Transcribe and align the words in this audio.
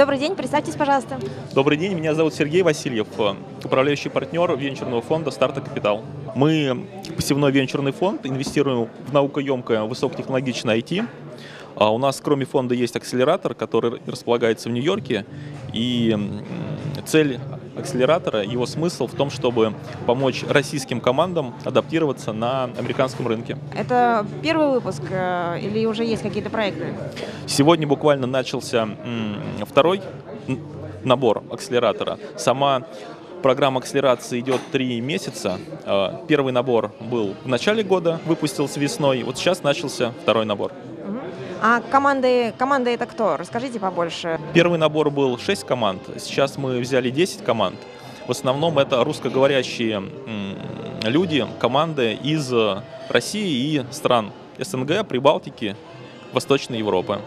Добрый 0.00 0.18
день, 0.18 0.34
представьтесь, 0.34 0.76
пожалуйста. 0.76 1.20
Добрый 1.52 1.76
день, 1.76 1.92
меня 1.92 2.14
зовут 2.14 2.32
Сергей 2.32 2.62
Васильев, 2.62 3.06
э, 3.18 3.34
управляющий 3.62 4.08
партнер 4.08 4.56
венчурного 4.56 5.02
фонда 5.02 5.30
«Старта 5.30 5.60
Капитал». 5.60 6.02
Мы 6.34 6.86
пассивной 7.14 7.52
венчурный 7.52 7.92
фонд, 7.92 8.24
инвестируем 8.24 8.88
в 9.06 9.12
наукоемкое 9.12 9.82
высокотехнологичное 9.82 10.78
IT. 10.78 11.06
А 11.76 11.92
у 11.92 11.98
нас 11.98 12.18
кроме 12.24 12.46
фонда 12.46 12.74
есть 12.74 12.96
акселератор, 12.96 13.54
который 13.54 14.00
располагается 14.06 14.70
в 14.70 14.72
Нью-Йорке. 14.72 15.26
И 15.74 16.16
цель 17.04 17.38
акселератора, 17.76 18.42
его 18.42 18.66
смысл 18.66 19.06
в 19.06 19.14
том, 19.14 19.30
чтобы 19.30 19.74
помочь 20.06 20.44
российским 20.48 21.00
командам 21.00 21.54
адаптироваться 21.64 22.32
на 22.32 22.64
американском 22.64 23.26
рынке. 23.26 23.58
Это 23.74 24.26
первый 24.42 24.70
выпуск 24.70 25.02
э, 25.10 25.60
или 25.60 25.84
уже 25.86 26.04
есть 26.04 26.22
какие-то 26.22 26.50
проекты? 26.50 26.94
Сегодня 27.46 27.86
буквально 27.86 28.26
начался 28.26 28.88
второй 29.66 30.00
набор 31.04 31.42
акселератора. 31.50 32.18
Сама 32.36 32.82
программа 33.42 33.80
акселерации 33.80 34.40
идет 34.40 34.60
три 34.70 35.00
месяца. 35.00 35.58
А, 35.84 36.22
первый 36.28 36.52
набор 36.52 36.92
был 37.00 37.34
в 37.44 37.48
начале 37.48 37.82
года, 37.82 38.20
выпустился 38.26 38.78
весной. 38.78 39.22
Вот 39.22 39.38
сейчас 39.38 39.62
начался 39.62 40.12
второй 40.22 40.44
набор. 40.44 40.72
А 41.62 41.80
команды, 41.80 42.54
команды 42.56 42.90
это 42.90 43.04
кто? 43.04 43.36
Расскажите 43.36 43.78
побольше. 43.78 44.40
Первый 44.54 44.78
набор 44.78 45.10
был 45.10 45.38
6 45.38 45.64
команд, 45.64 46.02
сейчас 46.18 46.56
мы 46.56 46.78
взяли 46.78 47.10
10 47.10 47.44
команд. 47.44 47.76
В 48.26 48.30
основном 48.30 48.78
это 48.78 49.04
русскоговорящие 49.04 50.02
люди, 51.02 51.46
команды 51.58 52.14
из 52.14 52.50
России 53.10 53.74
и 53.74 53.84
стран 53.92 54.32
СНГ, 54.58 55.06
Прибалтики, 55.06 55.76
Восточной 56.32 56.78
Европы. 56.78 57.20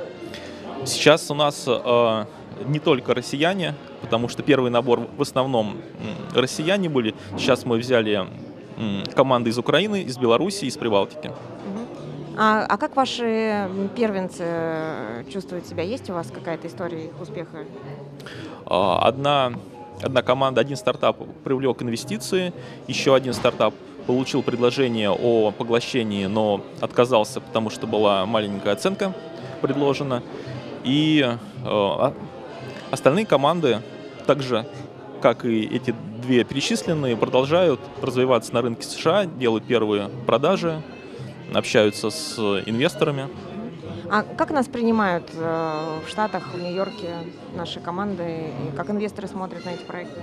Сейчас 0.86 1.30
у 1.30 1.36
нас 1.36 1.66
э, 1.68 2.26
не 2.66 2.80
только 2.80 3.14
россияне, 3.14 3.76
потому 4.02 4.30
что 4.30 4.42
первый 4.42 4.72
набор 4.72 5.08
в 5.16 5.22
основном 5.22 5.78
россияне 6.34 6.90
были. 6.90 7.14
Сейчас 7.38 7.66
мы 7.66 7.78
взяли 7.78 8.26
команды 9.16 9.52
из 9.52 9.58
Украины, 9.58 10.02
из 10.02 10.18
Беларуси, 10.18 10.66
из 10.66 10.78
Прибалтики. 10.78 11.32
А, 12.36 12.66
а 12.68 12.78
как 12.78 12.96
ваши 12.96 13.70
первенцы 13.96 14.44
э, 14.46 15.24
чувствуют 15.32 15.68
себя? 15.68 15.84
Есть 15.84 16.10
у 16.10 16.14
вас 16.14 16.32
какая-то 16.34 16.68
история 16.68 17.06
их 17.06 17.22
успеха? 17.22 17.66
А, 18.66 19.00
одна, 19.08 19.54
одна 20.02 20.22
команда, 20.24 20.62
один 20.62 20.76
стартап 20.76 21.18
привлек 21.44 21.82
инвестиции, 21.84 22.54
еще 22.88 23.14
один 23.14 23.34
стартап 23.34 23.76
получил 24.08 24.42
предложение 24.42 25.12
о 25.12 25.52
поглощении, 25.52 26.26
но 26.26 26.62
отказался, 26.82 27.40
потому 27.40 27.70
что 27.70 27.88
была 27.88 28.26
маленькая 28.26 28.74
оценка 28.74 29.14
предложена. 29.62 30.24
И 30.84 31.24
э, 31.24 31.38
а, 31.66 32.14
остальные 32.92 33.26
команды, 33.26 33.80
также 34.26 34.66
как 35.22 35.46
и 35.46 35.64
эти 35.64 35.96
две 36.22 36.44
перечисленные, 36.44 37.16
продолжают 37.16 37.80
развиваться 38.02 38.54
на 38.54 38.62
рынке 38.62 38.84
США, 38.84 39.26
делают 39.26 39.64
первые 39.66 40.10
продажи, 40.26 40.82
общаются 41.54 42.10
с 42.10 42.38
инвесторами. 42.66 43.30
А 44.10 44.24
как 44.24 44.52
нас 44.52 44.68
принимают 44.68 45.30
э, 45.34 46.00
в 46.06 46.10
Штатах, 46.10 46.54
в 46.54 46.62
Нью-Йорке 46.62 47.16
наши 47.56 47.80
команды, 47.80 48.52
и 48.68 48.76
как 48.76 48.90
инвесторы 48.90 49.28
смотрят 49.28 49.66
на 49.66 49.70
эти 49.70 49.84
проекты? 49.84 50.22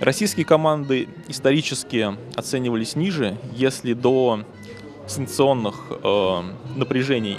Российские 0.00 0.44
команды 0.44 1.08
исторически 1.28 2.16
оценивались 2.34 2.96
ниже, 2.96 3.36
если 3.52 3.92
до 3.92 4.40
санкционных 5.06 5.74
э, 5.90 6.42
напряжений 6.74 7.38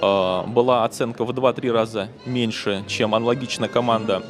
э, 0.00 0.42
была 0.46 0.84
оценка 0.84 1.24
в 1.24 1.30
2-3 1.30 1.70
раза 1.72 2.08
меньше, 2.24 2.84
чем 2.86 3.14
аналогичная 3.14 3.68
команда, 3.68 4.22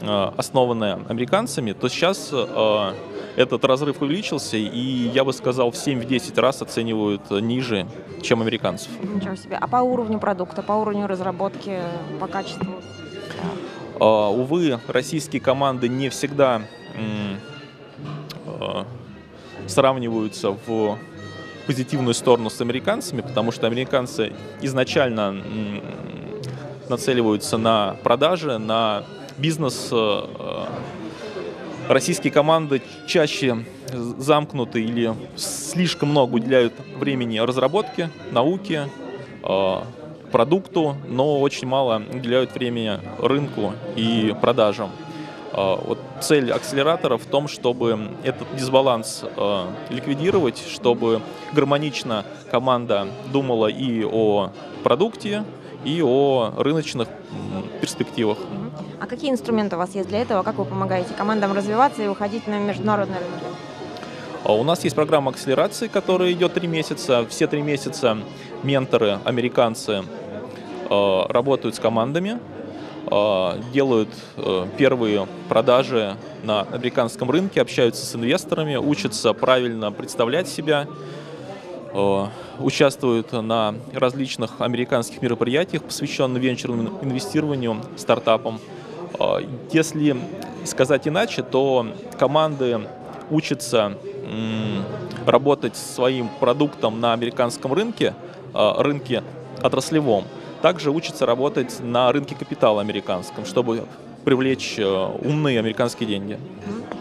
э, 0.00 0.32
основанная 0.36 1.00
американцами, 1.08 1.72
то 1.72 1.88
сейчас 1.88 2.30
э, 2.32 2.92
этот 3.38 3.64
разрыв 3.64 4.02
увеличился, 4.02 4.56
и 4.56 4.80
я 5.14 5.22
бы 5.22 5.32
сказал, 5.32 5.70
в 5.70 5.74
7-10 5.74 6.40
раз 6.40 6.60
оценивают 6.60 7.30
ниже, 7.30 7.86
чем 8.20 8.42
американцев. 8.42 8.90
Ничего 9.00 9.36
себе. 9.36 9.56
А 9.56 9.68
по 9.68 9.76
уровню 9.76 10.18
продукта, 10.18 10.62
по 10.62 10.72
уровню 10.72 11.06
разработки, 11.06 11.78
по 12.18 12.26
качеству? 12.26 12.74
Uh, 13.94 14.30
увы, 14.36 14.80
российские 14.88 15.40
команды 15.40 15.88
не 15.88 16.08
всегда 16.08 16.62
uh, 18.46 18.84
сравниваются 19.68 20.50
в 20.50 20.98
позитивную 21.66 22.14
сторону 22.14 22.50
с 22.50 22.60
американцами, 22.60 23.20
потому 23.20 23.52
что 23.52 23.68
американцы 23.68 24.32
изначально 24.62 25.42
нацеливаются 26.88 27.56
на 27.56 27.96
продажи, 28.02 28.58
на 28.58 29.04
бизнес, 29.36 29.90
uh, 29.92 30.68
российские 31.88 32.32
команды 32.32 32.82
чаще 33.06 33.64
замкнуты 33.92 34.82
или 34.82 35.14
слишком 35.36 36.10
много 36.10 36.34
уделяют 36.34 36.74
времени 36.96 37.38
разработке, 37.38 38.10
науке, 38.30 38.88
а, 39.42 39.84
продукту, 40.30 40.96
но 41.08 41.40
очень 41.40 41.66
мало 41.66 42.02
уделяют 42.12 42.52
времени 42.54 42.98
рынку 43.18 43.72
и 43.96 44.34
продажам. 44.40 44.90
А, 45.52 45.76
вот 45.76 45.98
цель 46.20 46.52
акселератора 46.52 47.16
в 47.16 47.24
том, 47.24 47.48
чтобы 47.48 47.98
этот 48.22 48.46
дисбаланс 48.54 49.24
а, 49.36 49.72
ликвидировать, 49.88 50.62
чтобы 50.68 51.22
гармонично 51.52 52.26
команда 52.50 53.08
думала 53.32 53.68
и 53.68 54.04
о 54.04 54.50
продукте, 54.82 55.44
и 55.84 56.02
о 56.02 56.52
рыночных 56.56 57.08
перспективах. 57.80 58.38
А 59.00 59.06
какие 59.06 59.30
инструменты 59.30 59.76
у 59.76 59.78
вас 59.78 59.94
есть 59.94 60.08
для 60.08 60.20
этого? 60.22 60.42
Как 60.42 60.56
вы 60.56 60.64
помогаете 60.64 61.14
командам 61.14 61.52
развиваться 61.52 62.02
и 62.02 62.08
уходить 62.08 62.46
на 62.46 62.58
международные 62.58 63.20
рынки? 63.20 63.58
А 64.44 64.54
у 64.54 64.64
нас 64.64 64.84
есть 64.84 64.96
программа 64.96 65.30
акселерации, 65.30 65.88
которая 65.88 66.32
идет 66.32 66.54
три 66.54 66.68
месяца. 66.68 67.26
Все 67.28 67.46
три 67.46 67.62
месяца 67.62 68.18
менторы, 68.62 69.18
американцы, 69.24 70.04
э, 70.88 71.22
работают 71.28 71.74
с 71.74 71.78
командами, 71.78 72.38
э, 73.10 73.62
делают 73.72 74.08
э, 74.36 74.66
первые 74.76 75.26
продажи 75.48 76.16
на 76.42 76.62
американском 76.62 77.30
рынке, 77.30 77.60
общаются 77.60 78.06
с 78.06 78.14
инвесторами, 78.14 78.76
учатся 78.76 79.32
правильно 79.32 79.92
представлять 79.92 80.48
себя, 80.48 80.86
участвуют 82.60 83.32
на 83.32 83.74
различных 83.92 84.60
американских 84.60 85.22
мероприятиях, 85.22 85.82
посвященных 85.82 86.42
венчурному 86.42 86.98
инвестированию, 87.02 87.82
стартапам. 87.96 88.60
А, 89.18 89.38
если 89.72 90.16
сказать 90.64 91.08
иначе, 91.08 91.42
то 91.42 91.86
команды 92.18 92.80
учатся 93.30 93.96
работать 95.26 95.76
своим 95.76 96.28
продуктом 96.40 97.00
на 97.00 97.12
американском 97.12 97.72
рынке, 97.72 98.14
а, 98.54 98.82
рынке 98.82 99.22
отраслевом, 99.62 100.24
также 100.62 100.90
учатся 100.90 101.26
работать 101.26 101.80
на 101.80 102.10
рынке 102.12 102.34
капитала 102.34 102.80
американском, 102.80 103.44
чтобы 103.44 103.84
привлечь 104.24 104.78
э, 104.78 104.84
умные 104.84 105.58
американские 105.58 106.08
деньги. 106.08 106.38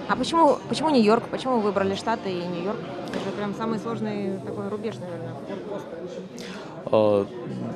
А 0.08 0.16
почему, 0.16 0.58
почему 0.70 0.90
Нью-Йорк? 0.90 1.26
Почему 1.30 1.56
вы 1.56 1.62
выбрали 1.62 1.96
Штаты 1.96 2.32
и 2.32 2.46
Нью-Йорк? 2.46 2.80
Это 3.10 3.36
прям 3.36 3.54
самый 3.56 3.80
сложный 3.80 4.40
такой 4.46 4.70
рубеж, 4.70 4.96
наверное. 4.96 5.34
А, 6.86 7.28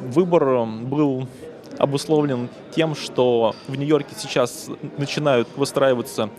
выбор 0.03 0.65
был 0.65 1.27
обусловлен 1.77 2.49
тем, 2.75 2.95
что 2.95 3.55
в 3.67 3.75
Нью-Йорке 3.75 4.15
сейчас 4.17 4.69
начинают 4.97 5.47
выстраиваться 5.55 6.29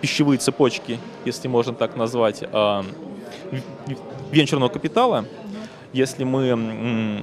пищевые 0.00 0.38
цепочки, 0.38 0.98
если 1.24 1.48
можно 1.48 1.74
так 1.74 1.96
назвать, 1.96 2.42
венчурного 4.30 4.68
капитала. 4.68 5.24
Если 5.92 6.24
мы 6.24 7.22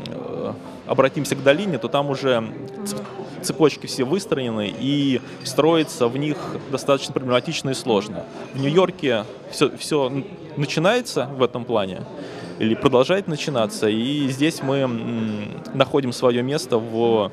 обратимся 0.85 1.35
к 1.35 1.43
долине, 1.43 1.77
то 1.77 1.87
там 1.87 2.09
уже 2.09 2.43
цепочки 3.45 3.87
все 3.87 4.03
выстроены, 4.03 4.73
и 4.77 5.21
строиться 5.43 6.07
в 6.07 6.17
них 6.17 6.37
достаточно 6.71 7.13
проблематично 7.13 7.69
и 7.69 7.73
сложно. 7.73 8.23
В 8.53 8.59
Нью-Йорке 8.59 9.25
все, 9.51 9.75
все 9.77 10.11
начинается 10.57 11.25
в 11.37 11.43
этом 11.43 11.65
плане, 11.65 12.01
или 12.59 12.75
продолжает 12.75 13.27
начинаться. 13.27 13.87
И 13.87 14.27
здесь 14.27 14.61
мы 14.61 14.89
находим 15.73 16.13
свое 16.13 16.41
место 16.41 16.77
в 16.77 17.31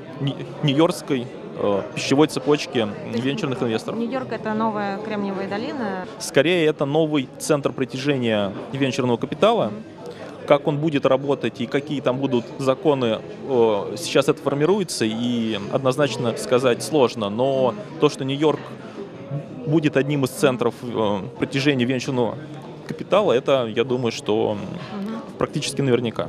нью-йоркской 0.63 1.27
э, 1.57 1.83
пищевой 1.95 2.27
цепочке 2.27 2.89
венчурных 3.13 3.63
инвесторов. 3.63 3.99
Нью-Йорк— 3.99 4.29
это 4.33 4.55
новая 4.55 4.99
Кремниевая 4.99 5.49
долина? 5.49 6.07
Скорее, 6.19 6.67
это 6.67 6.85
новый 6.85 7.29
центр 7.39 7.73
притяжения 7.73 8.53
венчурного 8.73 9.17
капитала. 9.17 9.73
Как 10.47 10.67
он 10.67 10.79
будет 10.79 11.07
работать 11.07 11.61
и 11.61 11.67
какие 11.67 12.01
там 12.01 12.19
будут 12.19 12.45
законы, 12.59 13.21
сейчас 13.97 14.29
это 14.29 14.41
формируется, 14.43 15.05
и 15.05 15.59
однозначно 15.73 16.37
сказать 16.37 16.83
сложно. 16.83 17.29
Но 17.31 17.75
то, 18.01 18.09
что 18.09 18.25
Нью-Йорк 18.25 18.61
будет 19.67 19.97
одним 19.97 20.25
из 20.25 20.31
центров 20.31 20.75
э, 20.83 21.21
притяжения 21.39 21.87
венчурного 21.87 22.37
капитала, 22.87 23.33
это, 23.33 23.67
я 23.67 23.85
думаю, 23.85 24.13
что 24.13 24.57
практически 25.39 25.81
наверняка. 25.81 26.29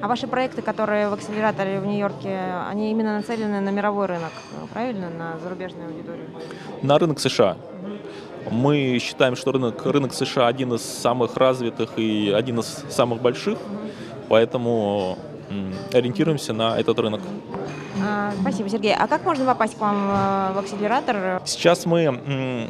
А 0.00 0.06
ваши 0.06 0.28
проекты, 0.28 0.62
которые 0.62 1.08
в 1.08 1.12
акселераторе 1.12 1.80
в 1.80 1.86
Нью-Йорке, 1.86 2.38
они 2.70 2.92
именно 2.92 3.16
нацелены 3.16 3.60
на 3.60 3.70
мировой 3.70 4.06
рынок, 4.06 4.32
правильно, 4.72 5.10
на 5.10 5.38
зарубежную 5.42 5.88
аудиторию? 5.88 6.26
На 6.82 6.98
рынок 6.98 7.18
США. 7.18 7.56
Мы 8.50 8.98
считаем, 9.00 9.36
что 9.36 9.52
рынок, 9.52 9.84
рынок 9.86 10.14
США 10.14 10.46
один 10.46 10.74
из 10.74 10.82
самых 10.82 11.36
развитых 11.36 11.90
и 11.96 12.30
один 12.30 12.60
из 12.60 12.84
самых 12.88 13.20
больших, 13.20 13.58
поэтому 14.28 15.18
ориентируемся 15.92 16.52
на 16.52 16.78
этот 16.78 16.98
рынок. 16.98 17.20
А, 18.02 18.32
Спасибо, 18.40 18.68
Сергей. 18.68 18.94
А 18.94 19.06
как 19.06 19.24
можно 19.24 19.46
попасть 19.46 19.76
к 19.76 19.80
вам 19.80 19.96
э, 19.96 20.52
в 20.54 20.58
акселератор? 20.58 21.40
Сейчас 21.44 21.86
мы 21.86 22.68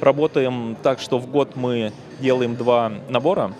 работаем 0.00 0.76
так, 0.82 1.00
что 1.00 1.18
в 1.18 1.26
год 1.26 1.56
мы 1.56 1.92
делаем 2.20 2.56
два 2.56 2.92
набора. 3.08 3.52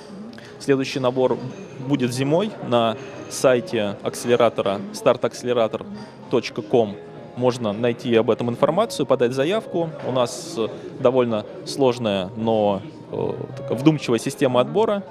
Следующий 0.59 1.01
набор 1.01 1.39
будет 1.87 2.13
зимой 2.13 2.51
на 2.69 2.97
сайте 3.29 3.97
акселератора 4.03 4.81
startaccelerator.com. 4.93 6.97
Можно 7.41 7.73
найти 7.73 8.15
об 8.17 8.31
этом 8.31 8.51
информацию, 8.51 9.07
подать 9.07 9.33
заявку. 9.33 9.89
У 10.07 10.13
нас 10.13 10.57
э, 10.59 10.69
довольно 11.01 11.47
сложная, 11.65 12.29
но 12.37 12.83
э, 13.11 13.33
вдумчивая 13.71 14.19
система 14.19 14.61
отбора. 14.61 15.03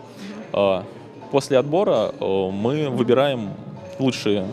Э, 0.53 0.83
После 1.31 1.59
отбора 1.59 2.11
мы 2.19 2.89
выбираем 2.89 3.51
лучшие, 3.99 4.47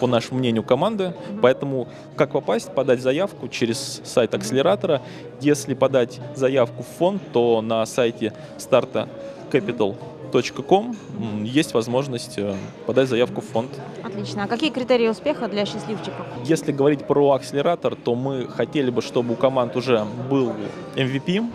по 0.00 0.06
нашему 0.06 0.38
мнению, 0.38 0.62
команды. 0.62 1.12
Поэтому 1.42 1.88
как 2.16 2.30
попасть? 2.32 2.72
Подать 2.74 3.02
заявку 3.02 3.48
через 3.48 4.00
сайт 4.02 4.34
акселератора. 4.34 5.02
Если 5.42 5.74
подать 5.74 6.18
заявку 6.34 6.84
в 6.84 6.98
фонд, 6.98 7.20
то 7.34 7.60
на 7.60 7.84
сайте 7.84 8.32
startacapital.com 8.56 10.15
м, 11.18 11.44
есть 11.44 11.74
возможность 11.74 12.38
э, 12.38 12.54
подать 12.86 13.08
заявку 13.08 13.40
в 13.40 13.44
фонд. 13.44 13.70
Отлично. 14.02 14.44
А 14.44 14.46
какие 14.46 14.70
критерии 14.70 15.08
успеха 15.08 15.48
для 15.48 15.64
счастливчиков? 15.66 16.26
Если 16.44 16.72
говорить 16.72 17.06
про 17.06 17.32
акселератор, 17.32 17.94
то 17.94 18.14
мы 18.14 18.46
хотели 18.48 18.90
бы, 18.90 19.02
чтобы 19.02 19.34
у 19.34 19.36
команд 19.36 19.76
уже 19.76 20.04
был 20.30 20.52
MVP, 20.96 21.48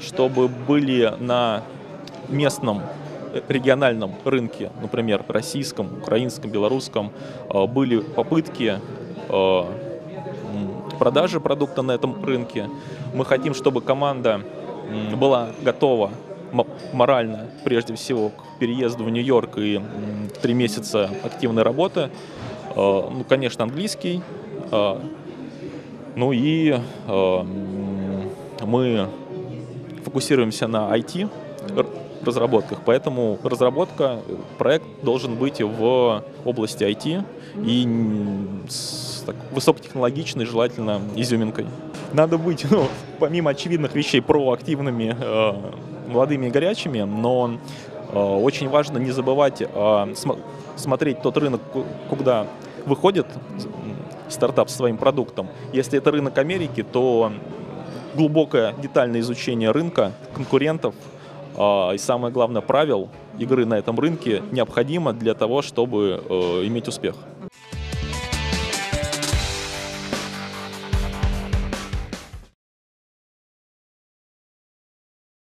чтобы 0.00 0.48
были 0.48 1.12
на 1.20 1.62
местном 2.28 2.82
э, 3.32 3.42
региональном 3.48 4.14
рынке, 4.24 4.70
например, 4.82 5.24
российском, 5.28 5.86
украинском, 6.02 6.50
белорусском, 6.50 7.12
э, 7.50 7.66
были 7.66 8.00
попытки 8.00 8.80
продажи 10.98 11.40
продукта 11.40 11.82
на 11.82 11.92
этом 11.92 12.24
рынке. 12.24 12.70
Мы 13.12 13.24
хотим, 13.24 13.54
чтобы 13.54 13.80
команда 13.80 14.40
была 15.16 15.48
готова 15.62 16.10
морально, 16.92 17.46
прежде 17.64 17.94
всего, 17.94 18.30
к 18.30 18.58
переезду 18.58 19.04
в 19.04 19.10
Нью-Йорк 19.10 19.58
и 19.58 19.80
три 20.42 20.54
месяца 20.54 21.10
активной 21.24 21.62
работы. 21.62 22.00
Э, 22.74 23.10
Ну, 23.10 23.24
конечно, 23.28 23.64
английский. 23.64 24.22
э, 24.70 24.98
Ну 26.16 26.32
и 26.32 26.74
э, 27.08 27.44
мы 28.64 29.08
фокусируемся 30.04 30.66
на 30.66 30.96
IT 30.96 31.28
разработках, 32.24 32.80
поэтому 32.84 33.38
разработка, 33.44 34.18
проект 34.58 34.86
должен 35.02 35.36
быть 35.36 35.60
в 35.60 36.22
области 36.44 36.82
IT 36.84 37.24
и 37.64 37.86
с 38.68 39.22
так, 39.26 39.36
высокотехнологичной, 39.52 40.44
желательно, 40.44 41.00
изюминкой. 41.16 41.66
Надо 42.12 42.38
быть, 42.38 42.64
ну, 42.70 42.86
помимо 43.18 43.50
очевидных 43.50 43.94
вещей, 43.94 44.20
проактивными, 44.22 45.16
молодыми 46.06 46.46
и 46.46 46.50
горячими, 46.50 47.02
но 47.02 47.58
э, 48.12 48.18
очень 48.18 48.68
важно 48.68 48.98
не 48.98 49.10
забывать 49.10 49.60
э, 49.62 49.66
см- 50.14 50.40
смотреть 50.76 51.22
тот 51.22 51.36
рынок, 51.36 51.60
ку- 51.72 51.84
куда 52.08 52.46
выходит 52.84 53.26
стартап 54.28 54.70
со 54.70 54.76
своим 54.78 54.96
продуктом. 54.96 55.48
Если 55.72 55.98
это 55.98 56.10
рынок 56.10 56.38
Америки, 56.38 56.82
то 56.82 57.32
глубокое 58.14 58.72
детальное 58.74 59.20
изучение 59.20 59.70
рынка, 59.70 60.12
конкурентов 60.34 60.94
а, 61.56 61.92
и 61.92 61.98
самое 61.98 62.32
главное 62.32 62.62
правил 62.62 63.08
игры 63.38 63.66
на 63.66 63.74
этом 63.74 63.98
рынке 63.98 64.42
необходимо 64.52 65.12
для 65.12 65.34
того, 65.34 65.62
чтобы 65.62 66.22
э, 66.28 66.34
иметь 66.66 66.88
успех. 66.88 67.16